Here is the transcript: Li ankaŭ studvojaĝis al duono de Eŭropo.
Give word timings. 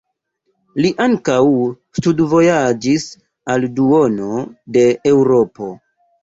Li 0.85 0.89
ankaŭ 1.03 1.35
studvojaĝis 1.99 3.05
al 3.53 3.69
duono 3.81 4.41
de 4.79 4.87
Eŭropo. 5.13 5.71